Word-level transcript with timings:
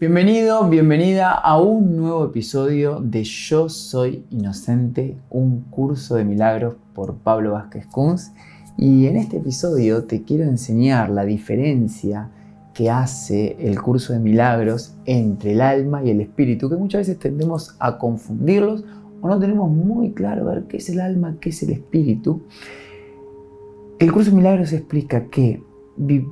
Bienvenido, 0.00 0.66
bienvenida 0.70 1.30
a 1.30 1.60
un 1.60 1.94
nuevo 1.94 2.24
episodio 2.24 3.00
de 3.00 3.22
Yo 3.22 3.68
Soy 3.68 4.24
Inocente, 4.30 5.18
un 5.28 5.60
curso 5.64 6.14
de 6.14 6.24
milagros 6.24 6.76
por 6.94 7.16
Pablo 7.16 7.52
Vázquez 7.52 7.84
Kunz. 7.84 8.30
Y 8.78 9.04
en 9.08 9.18
este 9.18 9.36
episodio 9.36 10.04
te 10.04 10.22
quiero 10.22 10.44
enseñar 10.44 11.10
la 11.10 11.26
diferencia 11.26 12.30
que 12.72 12.88
hace 12.88 13.58
el 13.60 13.78
curso 13.82 14.14
de 14.14 14.20
milagros 14.20 14.94
entre 15.04 15.52
el 15.52 15.60
alma 15.60 16.02
y 16.02 16.08
el 16.08 16.22
espíritu, 16.22 16.70
que 16.70 16.76
muchas 16.76 17.00
veces 17.00 17.18
tendemos 17.18 17.76
a 17.78 17.98
confundirlos 17.98 18.86
o 19.20 19.28
no 19.28 19.38
tenemos 19.38 19.70
muy 19.70 20.12
claro 20.12 20.46
ver 20.46 20.64
qué 20.64 20.78
es 20.78 20.88
el 20.88 21.00
alma, 21.00 21.36
qué 21.42 21.50
es 21.50 21.62
el 21.62 21.72
espíritu. 21.72 22.40
El 23.98 24.10
curso 24.14 24.30
de 24.30 24.36
milagros 24.38 24.72
explica 24.72 25.26
que 25.26 25.62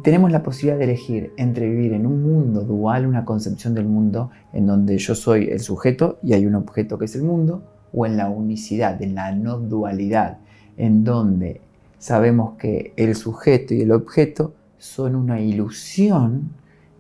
tenemos 0.02 0.32
la 0.32 0.42
posibilidad 0.42 0.78
de 0.78 0.84
elegir 0.84 1.32
entre 1.36 1.68
vivir 1.68 1.92
en 1.92 2.06
un 2.06 2.22
mundo 2.22 2.62
dual, 2.62 3.06
una 3.06 3.24
concepción 3.24 3.74
del 3.74 3.86
mundo 3.86 4.30
en 4.52 4.66
donde 4.66 4.96
yo 4.98 5.14
soy 5.14 5.48
el 5.48 5.60
sujeto 5.60 6.18
y 6.22 6.32
hay 6.32 6.46
un 6.46 6.54
objeto 6.54 6.98
que 6.98 7.04
es 7.04 7.14
el 7.14 7.22
mundo, 7.22 7.62
o 7.92 8.06
en 8.06 8.16
la 8.16 8.28
unicidad, 8.28 9.00
en 9.02 9.14
la 9.14 9.32
no 9.32 9.59
dualidad, 9.59 10.38
en 10.76 11.04
donde 11.04 11.60
sabemos 11.98 12.56
que 12.59 12.92
el 12.96 13.14
sujeto 13.14 13.74
y 13.74 13.82
el 13.82 13.92
objeto 13.92 14.54
son 14.78 15.16
una 15.16 15.40
ilusión 15.40 16.50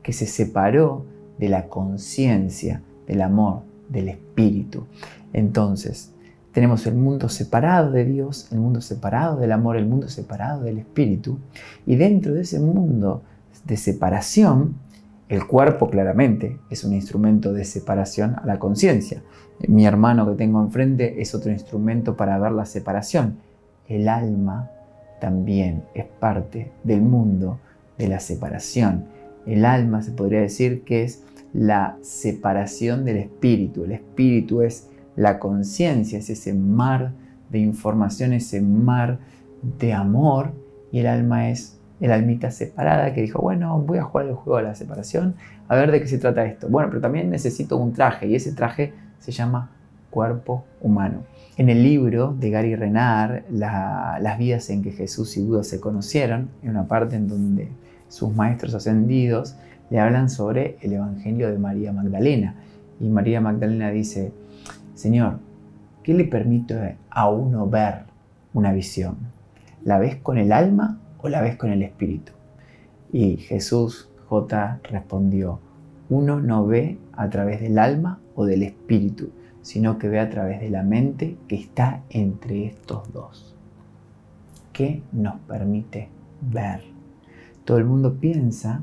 que 0.02 0.12
se 0.12 0.26
separó 0.26 1.04
de 1.38 1.48
la 1.48 1.68
conciencia, 1.68 2.82
del 3.06 3.22
amor, 3.22 3.62
del 3.88 4.08
espíritu. 4.08 4.84
Entonces, 5.32 6.12
tenemos 6.58 6.88
el 6.88 6.96
mundo 6.96 7.28
separado 7.28 7.92
de 7.92 8.04
Dios, 8.04 8.48
el 8.50 8.58
mundo 8.58 8.80
separado 8.80 9.36
del 9.36 9.52
amor, 9.52 9.76
el 9.76 9.86
mundo 9.86 10.08
separado 10.08 10.64
del 10.64 10.78
espíritu. 10.78 11.38
Y 11.86 11.94
dentro 11.94 12.34
de 12.34 12.40
ese 12.40 12.58
mundo 12.58 13.22
de 13.64 13.76
separación, 13.76 14.74
el 15.28 15.46
cuerpo 15.46 15.88
claramente 15.88 16.58
es 16.68 16.82
un 16.82 16.94
instrumento 16.94 17.52
de 17.52 17.64
separación 17.64 18.34
a 18.42 18.44
la 18.44 18.58
conciencia. 18.58 19.22
Mi 19.68 19.86
hermano 19.86 20.28
que 20.28 20.34
tengo 20.34 20.60
enfrente 20.60 21.22
es 21.22 21.32
otro 21.32 21.52
instrumento 21.52 22.16
para 22.16 22.36
ver 22.40 22.50
la 22.50 22.66
separación. 22.66 23.36
El 23.88 24.08
alma 24.08 24.68
también 25.20 25.84
es 25.94 26.06
parte 26.06 26.72
del 26.82 27.02
mundo 27.02 27.60
de 27.98 28.08
la 28.08 28.18
separación. 28.18 29.04
El 29.46 29.64
alma 29.64 30.02
se 30.02 30.10
podría 30.10 30.40
decir 30.40 30.82
que 30.82 31.04
es 31.04 31.22
la 31.52 31.96
separación 32.02 33.04
del 33.04 33.18
espíritu. 33.18 33.84
El 33.84 33.92
espíritu 33.92 34.62
es 34.62 34.87
la 35.18 35.40
conciencia, 35.40 36.16
es 36.20 36.30
ese 36.30 36.54
mar 36.54 37.10
de 37.50 37.58
información, 37.58 38.32
ese 38.32 38.60
mar 38.60 39.18
de 39.80 39.92
amor, 39.92 40.52
y 40.92 41.00
el 41.00 41.08
alma 41.08 41.50
es 41.50 41.76
el 42.00 42.12
almita 42.12 42.52
separada 42.52 43.12
que 43.12 43.22
dijo, 43.22 43.42
bueno, 43.42 43.80
voy 43.80 43.98
a 43.98 44.04
jugar 44.04 44.28
el 44.28 44.34
juego 44.34 44.58
de 44.58 44.62
la 44.62 44.76
separación, 44.76 45.34
a 45.66 45.74
ver 45.74 45.90
de 45.90 46.00
qué 46.00 46.06
se 46.06 46.18
trata 46.18 46.44
esto. 46.44 46.68
Bueno, 46.68 46.88
pero 46.88 47.00
también 47.00 47.30
necesito 47.30 47.76
un 47.76 47.92
traje, 47.92 48.28
y 48.28 48.36
ese 48.36 48.52
traje 48.52 48.92
se 49.18 49.32
llama 49.32 49.72
cuerpo 50.08 50.64
humano. 50.80 51.24
En 51.56 51.68
el 51.68 51.82
libro 51.82 52.36
de 52.38 52.50
Gary 52.50 52.76
Renard, 52.76 53.42
Las 53.50 54.38
vidas 54.38 54.70
en 54.70 54.84
que 54.84 54.92
Jesús 54.92 55.36
y 55.36 55.44
Buda 55.44 55.64
se 55.64 55.80
conocieron, 55.80 56.48
en 56.62 56.70
una 56.70 56.86
parte 56.86 57.16
en 57.16 57.26
donde 57.26 57.68
sus 58.08 58.32
maestros 58.32 58.72
ascendidos 58.72 59.56
le 59.90 59.98
hablan 59.98 60.30
sobre 60.30 60.76
el 60.80 60.92
Evangelio 60.92 61.50
de 61.50 61.58
María 61.58 61.92
Magdalena. 61.92 62.54
Y 63.00 63.08
María 63.08 63.40
Magdalena 63.40 63.90
dice, 63.90 64.32
Señor, 64.98 65.38
¿qué 66.02 66.12
le 66.12 66.24
permite 66.24 66.96
a 67.08 67.30
uno 67.30 67.68
ver 67.68 68.06
una 68.52 68.72
visión? 68.72 69.16
¿La 69.84 69.96
ves 69.96 70.16
con 70.16 70.38
el 70.38 70.50
alma 70.50 70.98
o 71.22 71.28
la 71.28 71.40
ves 71.40 71.54
con 71.54 71.70
el 71.70 71.84
espíritu? 71.84 72.32
Y 73.12 73.36
Jesús 73.36 74.10
J 74.28 74.80
respondió, 74.82 75.60
uno 76.10 76.40
no 76.40 76.66
ve 76.66 76.98
a 77.12 77.30
través 77.30 77.60
del 77.60 77.78
alma 77.78 78.18
o 78.34 78.44
del 78.44 78.64
espíritu, 78.64 79.30
sino 79.62 79.98
que 79.98 80.08
ve 80.08 80.18
a 80.18 80.30
través 80.30 80.58
de 80.60 80.68
la 80.68 80.82
mente 80.82 81.36
que 81.46 81.54
está 81.54 82.02
entre 82.10 82.66
estos 82.66 83.12
dos. 83.12 83.54
¿Qué 84.72 85.04
nos 85.12 85.36
permite 85.42 86.08
ver? 86.40 86.82
Todo 87.64 87.78
el 87.78 87.84
mundo 87.84 88.14
piensa 88.14 88.82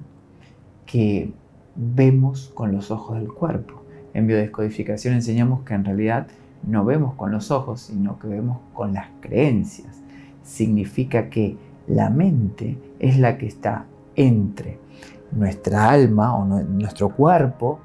que 0.86 1.34
vemos 1.76 2.54
con 2.56 2.72
los 2.72 2.90
ojos 2.90 3.18
del 3.18 3.34
cuerpo 3.34 3.85
en 4.16 4.28
biodescodificación 4.28 5.14
enseñamos 5.14 5.64
que 5.64 5.74
en 5.74 5.84
realidad 5.84 6.28
no 6.64 6.86
vemos 6.86 7.16
con 7.16 7.34
los 7.34 7.52
ojos, 7.52 7.82
sino 7.82 8.18
que 8.18 8.28
vemos 8.28 8.60
con 8.74 8.94
las 8.94 9.08
creencias. 9.20 10.02
Significa 10.42 11.30
que 11.30 11.58
la 11.86 12.10
mente 12.10 12.78
es 12.98 13.20
la 13.20 13.38
que 13.38 13.46
está 13.46 13.86
entre 14.16 14.80
nuestra 15.34 15.90
alma 15.90 16.34
o 16.34 16.46
nuestro 16.46 17.10
cuerpo 17.10 17.80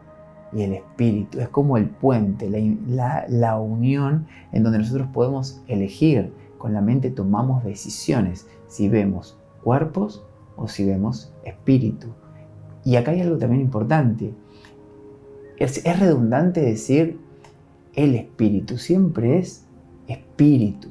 y 0.52 0.62
el 0.62 0.74
espíritu. 0.74 1.41
Es 1.41 1.48
como 1.48 1.76
el 1.76 1.86
puente, 1.88 2.48
la, 2.86 3.24
la, 3.28 3.58
unión 3.58 4.26
en 4.52 4.62
donde 4.62 4.78
nosotros 4.78 5.08
podemos 5.12 5.60
elegir. 5.66 6.32
Con 6.58 6.72
la 6.72 6.80
mente 6.80 7.10
tomamos 7.10 7.64
decisiones 7.64 8.47
si 8.68 8.88
vemos 8.88 9.36
cuerpos 9.64 10.24
o 10.56 10.68
si 10.68 10.84
vemos 10.84 11.32
espíritu. 11.44 12.06
Y 12.84 12.94
acá 12.94 13.10
hay 13.10 13.20
algo 13.20 13.36
también 13.36 13.62
importante. 13.62 14.32
Es, 15.60 15.84
redundante 15.84 16.62
decir 16.62 17.21
el 17.94 18.15
espíritu, 18.15 18.78
siempre 18.78 19.38
es 19.38 19.66
espíritu. 20.09 20.88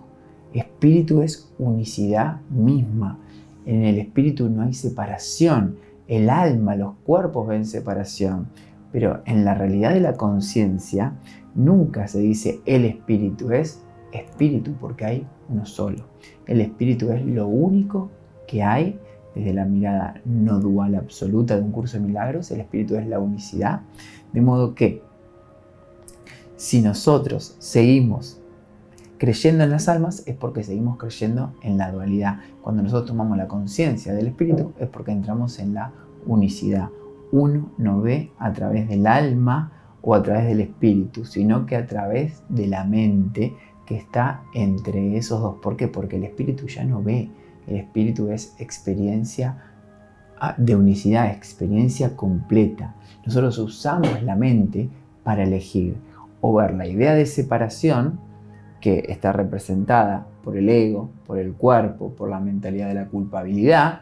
Espíritu 0.53 1.23
es 1.23 1.51
unicidad 1.57 2.41
misma. 2.51 3.17
En 3.65 3.83
el 3.83 3.97
espíritu 3.97 4.47
no 4.47 4.61
hay 4.61 4.75
separación. 4.75 5.77
El 6.07 6.29
alma, 6.29 6.75
los 6.75 6.93
cuerpos 7.03 7.47
ven 7.47 7.65
separación. 7.65 8.47
Pero 8.91 9.23
en 9.25 9.43
la 9.43 9.55
realidad 9.55 9.95
de 9.95 10.01
la 10.01 10.13
conciencia 10.13 11.15
nunca 11.55 12.07
se 12.07 12.19
dice 12.19 12.61
el 12.67 12.85
espíritu, 12.85 13.51
es 13.51 13.81
espíritu 14.11 14.73
porque 14.79 15.05
hay 15.05 15.27
uno 15.49 15.65
solo. 15.65 16.05
El 16.45 16.61
espíritu 16.61 17.11
es 17.11 17.25
lo 17.25 17.47
único 17.47 18.11
que 18.47 18.61
hay 18.61 18.99
desde 19.39 19.53
la 19.53 19.65
mirada 19.65 20.21
no 20.25 20.59
dual 20.59 20.95
absoluta 20.95 21.55
de 21.55 21.61
un 21.61 21.71
curso 21.71 21.97
de 21.97 22.05
milagros. 22.05 22.51
El 22.51 22.59
espíritu 22.59 22.95
es 22.95 23.07
la 23.07 23.19
unicidad. 23.19 23.81
De 24.33 24.41
modo 24.41 24.75
que 24.75 25.01
si 26.55 26.81
nosotros 26.81 27.55
seguimos 27.59 28.39
creyendo 29.17 29.63
en 29.63 29.69
las 29.69 29.87
almas 29.89 30.23
es 30.27 30.35
porque 30.35 30.63
seguimos 30.63 30.97
creyendo 30.97 31.53
en 31.63 31.77
la 31.77 31.91
dualidad. 31.91 32.39
Cuando 32.61 32.83
nosotros 32.83 33.07
tomamos 33.07 33.37
la 33.37 33.47
conciencia 33.47 34.13
del 34.13 34.27
espíritu 34.27 34.73
es 34.79 34.87
porque 34.87 35.11
entramos 35.11 35.59
en 35.59 35.73
la 35.73 35.91
unicidad. 36.25 36.89
Uno 37.31 37.71
no 37.77 38.01
ve 38.01 38.31
a 38.39 38.51
través 38.53 38.89
del 38.89 39.07
alma 39.07 39.71
o 40.01 40.15
a 40.15 40.23
través 40.23 40.47
del 40.47 40.61
espíritu, 40.61 41.25
sino 41.25 41.65
que 41.65 41.75
a 41.75 41.85
través 41.85 42.43
de 42.49 42.67
la 42.67 42.83
mente 42.83 43.55
que 43.85 43.97
está 43.97 44.43
entre 44.53 45.17
esos 45.17 45.41
dos. 45.41 45.55
¿Por 45.61 45.75
qué? 45.75 45.87
Porque 45.87 46.17
el 46.17 46.23
espíritu 46.23 46.67
ya 46.67 46.83
no 46.83 47.01
ve. 47.01 47.29
El 47.69 47.77
espíritu 47.77 48.31
es 48.31 48.55
experiencia 48.59 49.57
ah, 50.39 50.55
de 50.57 50.75
unicidad, 50.75 51.27
experiencia 51.27 52.15
completa. 52.15 52.95
Nosotros 53.25 53.59
usamos 53.59 54.23
la 54.23 54.35
mente 54.35 54.89
para 55.23 55.43
elegir 55.43 55.95
o 56.41 56.55
ver 56.55 56.73
la 56.73 56.87
idea 56.87 57.13
de 57.13 57.27
separación 57.27 58.19
que 58.81 59.05
está 59.09 59.31
representada 59.31 60.25
por 60.43 60.57
el 60.57 60.67
ego, 60.67 61.11
por 61.27 61.37
el 61.37 61.53
cuerpo, 61.53 62.09
por 62.15 62.29
la 62.29 62.39
mentalidad 62.39 62.87
de 62.87 62.95
la 62.95 63.07
culpabilidad, 63.07 64.01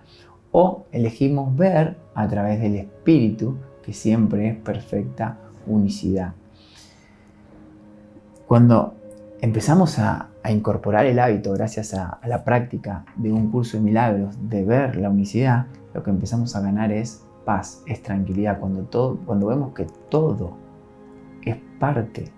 o 0.51 0.85
elegimos 0.91 1.55
ver 1.57 1.97
a 2.15 2.27
través 2.27 2.61
del 2.61 2.75
espíritu, 2.75 3.57
que 3.83 3.91
siempre 3.91 4.49
es 4.49 4.55
perfecta 4.55 5.37
unicidad. 5.65 6.33
Cuando 8.47 8.96
empezamos 9.41 9.99
a, 9.99 10.29
incorporar 10.49 11.05
el 11.05 11.19
hábito 11.19 11.51
gracias 11.51 11.93
a, 11.93 12.07
a, 12.07 12.27
la 12.29 12.45
práctica 12.45 13.03
de 13.17 13.33
un 13.33 13.51
curso 13.51 13.75
de 13.75 13.83
milagros, 13.83 14.37
de 14.49 14.63
ver 14.63 14.95
la 14.95 15.09
unicidad, 15.09 15.65
lo 15.93 16.03
que 16.03 16.09
empezamos 16.09 16.55
a 16.55 16.61
ganar 16.61 16.89
es 16.91 17.21
paz, 17.43 17.83
es 17.85 18.01
tranquilidad, 18.01 18.59
cuando, 18.59 18.83
todo, 18.83 19.17
cuando 19.25 19.47
vemos 19.47 19.73
que 19.73 19.85
todo 20.09 20.55
es 21.43 21.57
parte 21.79 22.31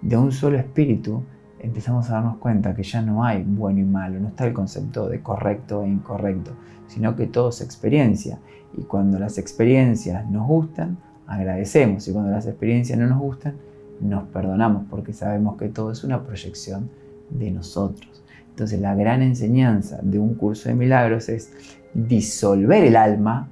de 0.00 0.16
un 0.16 0.30
solo 0.30 0.58
espíritu, 0.58 1.22
empezamos 1.58 2.08
a 2.08 2.14
darnos 2.14 2.36
cuenta 2.38 2.74
que 2.74 2.82
ya 2.82 3.02
no 3.02 3.24
hay 3.24 3.42
bueno 3.42 3.80
y 3.80 3.84
malo, 3.84 4.20
no 4.20 4.28
está 4.28 4.46
el 4.46 4.52
concepto 4.52 5.08
de 5.08 5.22
correcto 5.22 5.82
e 5.82 5.88
incorrecto, 5.88 6.52
sino 6.86 7.16
que 7.16 7.26
todo 7.26 7.50
es 7.50 7.60
experiencia. 7.60 8.38
Y 8.76 8.82
cuando 8.82 9.18
las 9.18 9.38
experiencias 9.38 10.28
nos 10.30 10.46
gustan, 10.46 10.98
agradecemos. 11.26 12.06
Y 12.08 12.12
cuando 12.12 12.30
las 12.30 12.46
experiencias 12.46 12.98
no 12.98 13.06
nos 13.06 13.18
gustan, 13.18 13.54
nos 14.00 14.24
perdonamos 14.28 14.84
porque 14.88 15.12
sabemos 15.12 15.56
que 15.56 15.68
todo 15.68 15.92
es 15.92 16.04
una 16.04 16.22
proyección 16.22 16.90
de 17.30 17.50
nosotros. 17.50 18.22
Entonces 18.50 18.80
la 18.80 18.94
gran 18.94 19.22
enseñanza 19.22 19.98
de 20.02 20.18
un 20.18 20.34
curso 20.34 20.68
de 20.68 20.74
milagros 20.74 21.28
es 21.28 21.52
disolver 21.94 22.84
el 22.84 22.96
alma 22.96 23.48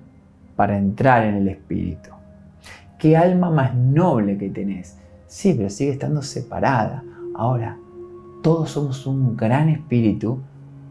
para 0.57 0.77
entrar 0.77 1.25
en 1.25 1.37
el 1.37 1.49
espíritu. 1.49 2.11
¿Qué 2.99 3.17
alma 3.17 3.51
más 3.51 3.75
noble 3.75 4.37
que 4.37 4.49
tenés? 4.51 4.99
Sí, 5.27 5.55
pero 5.57 5.71
sigue 5.71 5.93
estando 5.93 6.21
separada. 6.21 7.05
Ahora, 7.35 7.79
todos 8.43 8.71
somos 8.71 9.07
un 9.07 9.37
gran 9.37 9.69
espíritu, 9.69 10.41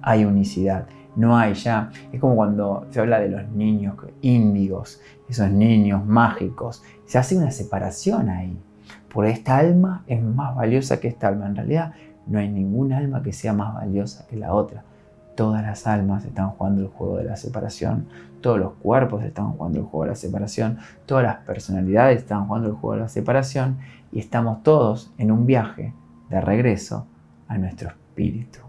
hay 0.02 0.24
unicidad. 0.24 0.88
No 1.18 1.36
hay 1.36 1.56
ya. 1.56 1.92
Es 2.14 2.22
como 2.22 2.36
cuando 2.36 2.86
se 2.92 3.00
habla 3.00 3.20
de 3.20 3.30
los 3.30 3.50
niños 3.50 3.96
índigos, 4.22 5.02
esos 5.28 5.50
niños 5.50 6.06
mágicos. 6.06 6.84
Se 7.06 7.18
hace 7.18 7.36
una 7.36 7.52
separación 7.52 8.30
ahí. 8.30 8.56
Por 9.12 9.26
esta 9.26 9.58
alma 9.58 10.04
es 10.08 10.22
más 10.22 10.56
valiosa 10.56 11.00
que 11.00 11.08
esta 11.08 11.28
alma. 11.28 11.48
En 11.48 11.56
realidad 11.56 11.94
no 12.28 12.40
hay 12.40 12.50
ningún 12.50 12.94
alma 12.94 13.24
que 13.24 13.34
sea 13.34 13.54
más 13.54 13.74
valiosa 13.74 14.28
que 14.28 14.38
la 14.38 14.54
otra. 14.54 14.84
Todas 15.36 15.64
las 15.64 15.88
almas 15.88 16.26
están 16.26 16.50
jugando 16.52 16.82
el 16.82 16.88
juego 16.88 17.18
de 17.18 17.24
la 17.24 17.36
separación, 17.36 18.08
todos 18.42 18.60
los 18.60 18.74
cuerpos 18.74 19.24
están 19.24 19.52
jugando 19.52 19.80
el 19.80 19.86
juego 19.86 20.06
de 20.06 20.10
la 20.10 20.16
separación, 20.16 20.78
todas 21.06 21.24
las 21.24 21.38
personalidades 21.38 22.20
están 22.20 22.48
jugando 22.48 22.70
el 22.70 22.74
juego 22.76 22.96
de 22.96 23.02
la 23.02 23.08
separación 23.08 23.78
y 24.12 24.20
estamos 24.20 24.64
todos 24.64 25.14
en 25.18 25.32
un 25.32 25.46
viaje 25.46 25.94
de 26.30 26.42
regreso 26.42 27.06
a 27.48 27.58
nuestro 27.58 27.90
espíritu. 27.90 28.60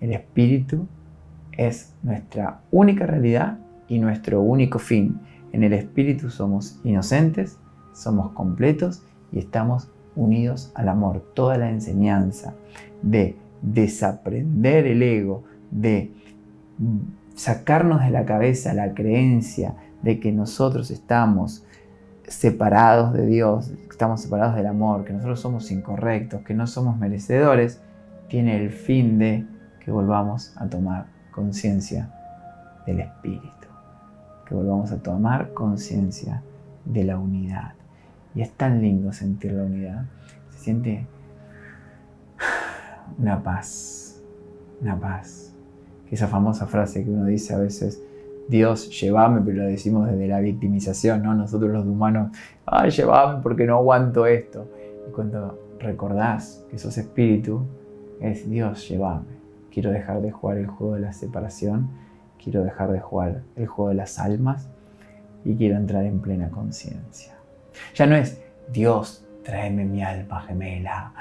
El 0.00 0.12
espíritu 0.12 0.88
es 1.52 1.94
nuestra 2.02 2.60
única 2.70 3.06
realidad 3.06 3.58
y 3.86 3.98
nuestro 3.98 4.40
único 4.40 4.78
fin. 4.78 5.20
En 5.52 5.62
el 5.62 5.72
espíritu 5.72 6.30
somos 6.30 6.80
inocentes, 6.84 7.58
somos 7.92 8.32
completos 8.32 9.02
y 9.32 9.38
estamos 9.38 9.88
unidos 10.16 10.72
al 10.74 10.88
amor. 10.88 11.22
Toda 11.34 11.58
la 11.58 11.70
enseñanza 11.70 12.54
de 13.02 13.36
desaprender 13.62 14.86
el 14.86 15.02
ego, 15.02 15.44
de 15.70 16.12
sacarnos 17.34 18.02
de 18.02 18.10
la 18.10 18.24
cabeza 18.24 18.74
la 18.74 18.94
creencia 18.94 19.74
de 20.02 20.18
que 20.20 20.32
nosotros 20.32 20.90
estamos 20.90 21.64
separados 22.26 23.12
de 23.12 23.26
Dios, 23.26 23.72
estamos 23.90 24.22
separados 24.22 24.54
del 24.56 24.66
amor, 24.66 25.04
que 25.04 25.12
nosotros 25.12 25.40
somos 25.40 25.70
incorrectos, 25.70 26.42
que 26.42 26.54
no 26.54 26.66
somos 26.66 26.96
merecedores, 26.96 27.80
tiene 28.28 28.56
el 28.56 28.70
fin 28.70 29.18
de 29.18 29.46
que 29.84 29.90
volvamos 29.90 30.54
a 30.56 30.68
tomar 30.68 31.06
conciencia 31.32 32.10
del 32.86 33.00
Espíritu, 33.00 33.68
que 34.46 34.54
volvamos 34.54 34.92
a 34.92 34.98
tomar 35.02 35.52
conciencia 35.52 36.42
de 36.84 37.04
la 37.04 37.18
unidad. 37.18 37.79
Y 38.34 38.42
es 38.42 38.52
tan 38.52 38.80
lindo 38.80 39.12
sentir 39.12 39.52
la 39.52 39.64
unidad, 39.64 40.04
se 40.50 40.58
siente 40.58 41.06
una 43.18 43.42
paz, 43.42 44.22
una 44.80 44.98
paz 44.98 45.50
esa 46.10 46.26
famosa 46.26 46.66
frase 46.66 47.04
que 47.04 47.10
uno 47.10 47.24
dice 47.24 47.54
a 47.54 47.58
veces, 47.58 48.02
Dios, 48.48 48.90
llévame, 49.00 49.40
pero 49.42 49.58
lo 49.58 49.64
decimos 49.64 50.08
desde 50.10 50.26
la 50.26 50.40
victimización, 50.40 51.22
¿no? 51.22 51.34
Nosotros 51.34 51.70
los 51.70 51.86
humanos, 51.86 52.32
ay, 52.66 52.90
llévame 52.90 53.42
porque 53.42 53.64
no 53.64 53.76
aguanto 53.76 54.26
esto. 54.26 54.68
Y 55.08 55.12
cuando 55.12 55.58
recordás 55.78 56.64
que 56.68 56.78
sos 56.78 56.98
espíritu, 56.98 57.64
es 58.20 58.50
Dios, 58.50 58.88
llévame. 58.88 59.40
Quiero 59.72 59.90
dejar 59.90 60.20
de 60.20 60.32
jugar 60.32 60.58
el 60.58 60.66
juego 60.66 60.94
de 60.94 61.00
la 61.00 61.12
separación, 61.12 61.90
quiero 62.42 62.64
dejar 62.64 62.90
de 62.90 62.98
jugar 62.98 63.42
el 63.54 63.68
juego 63.68 63.90
de 63.90 63.94
las 63.94 64.18
almas 64.18 64.68
y 65.44 65.54
quiero 65.54 65.76
entrar 65.76 66.04
en 66.04 66.20
plena 66.20 66.50
conciencia. 66.50 67.39
Ya 67.94 68.06
no 68.06 68.16
es 68.16 68.40
Dios, 68.72 69.26
tráeme 69.44 69.84
mi 69.84 70.02
alma 70.02 70.42
gemela, 70.42 71.12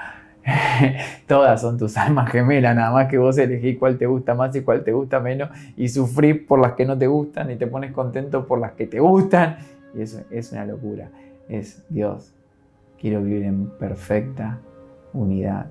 Todas 1.27 1.61
son 1.61 1.77
tus 1.77 1.97
almas 1.97 2.31
gemelas, 2.31 2.75
nada 2.75 2.91
más 2.91 3.07
que 3.07 3.17
vos 3.17 3.38
elegís 3.38 3.77
cuál 3.77 3.97
te 3.97 4.06
gusta 4.06 4.35
más 4.35 4.56
y 4.56 4.61
cuál 4.61 4.83
te 4.83 4.91
gusta 4.91 5.19
menos 5.19 5.50
y 5.75 5.89
sufrís 5.89 6.41
por 6.41 6.59
las 6.59 6.73
que 6.73 6.85
no 6.85 6.97
te 6.97 7.07
gustan 7.07 7.51
y 7.51 7.56
te 7.56 7.67
pones 7.67 7.91
contento 7.91 8.47
por 8.47 8.59
las 8.59 8.73
que 8.73 8.88
te 8.88 9.00
gustan. 9.00 9.57
Y 9.95 10.01
eso 10.01 10.21
es 10.29 10.51
una 10.51 10.65
locura. 10.65 11.09
Es 11.47 11.83
Dios, 11.89 12.33
quiero 13.00 13.21
vivir 13.21 13.44
en 13.44 13.69
perfecta 13.69 14.59
unidad. 15.13 15.67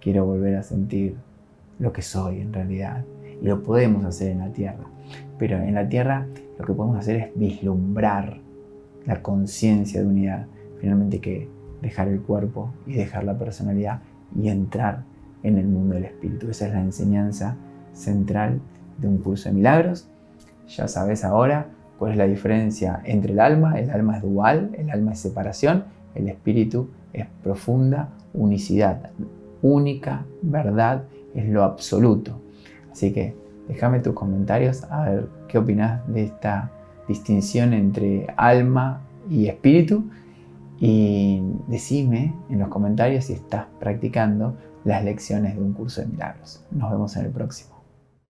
Quiero 0.00 0.26
volver 0.26 0.56
a 0.56 0.62
sentir 0.62 1.16
lo 1.78 1.92
que 1.92 2.02
soy 2.02 2.40
en 2.40 2.52
realidad. 2.52 3.04
Y 3.40 3.46
lo 3.46 3.62
podemos 3.62 4.04
hacer 4.04 4.32
en 4.32 4.40
la 4.40 4.52
tierra. 4.52 4.84
Pero 5.38 5.58
en 5.58 5.74
la 5.74 5.88
tierra 5.88 6.26
lo 6.58 6.64
que 6.64 6.72
podemos 6.72 6.98
hacer 6.98 7.16
es 7.16 7.28
vislumbrar 7.34 8.38
la 9.06 9.22
conciencia 9.22 10.00
de 10.00 10.06
unidad. 10.06 10.46
Finalmente 10.80 11.20
que 11.20 11.48
dejar 11.80 12.08
el 12.08 12.20
cuerpo 12.20 12.70
y 12.86 12.94
dejar 12.94 13.24
la 13.24 13.38
personalidad 13.38 14.00
y 14.40 14.48
entrar 14.48 15.04
en 15.42 15.58
el 15.58 15.66
mundo 15.66 15.94
del 15.94 16.04
espíritu. 16.04 16.48
Esa 16.48 16.68
es 16.68 16.74
la 16.74 16.80
enseñanza 16.80 17.56
central 17.92 18.60
de 18.98 19.08
un 19.08 19.18
curso 19.18 19.48
de 19.48 19.54
milagros. 19.54 20.08
Ya 20.68 20.88
sabes 20.88 21.24
ahora 21.24 21.68
cuál 21.98 22.12
es 22.12 22.18
la 22.18 22.26
diferencia 22.26 23.00
entre 23.04 23.32
el 23.32 23.40
alma. 23.40 23.78
El 23.78 23.90
alma 23.90 24.16
es 24.16 24.22
dual, 24.22 24.70
el 24.78 24.90
alma 24.90 25.12
es 25.12 25.18
separación, 25.18 25.84
el 26.14 26.28
espíritu 26.28 26.88
es 27.12 27.26
profunda 27.42 28.10
unicidad. 28.32 29.10
Única 29.60 30.24
verdad 30.42 31.04
es 31.34 31.48
lo 31.48 31.64
absoluto. 31.64 32.40
Así 32.90 33.12
que 33.12 33.34
déjame 33.68 34.00
tus 34.00 34.14
comentarios 34.14 34.84
a 34.84 35.04
ver 35.04 35.28
qué 35.48 35.58
opinas 35.58 36.06
de 36.08 36.24
esta 36.24 36.70
distinción 37.08 37.72
entre 37.72 38.26
alma 38.36 39.02
y 39.28 39.46
espíritu 39.46 40.04
y 40.78 41.40
decime 41.68 42.34
en 42.48 42.58
los 42.58 42.68
comentarios 42.68 43.26
si 43.26 43.34
estás 43.34 43.66
practicando 43.78 44.56
las 44.84 45.04
lecciones 45.04 45.54
de 45.54 45.62
un 45.62 45.72
curso 45.72 46.00
de 46.00 46.08
milagros. 46.08 46.64
Nos 46.70 46.90
vemos 46.90 47.16
en 47.16 47.26
el 47.26 47.30
próximo. 47.30 47.71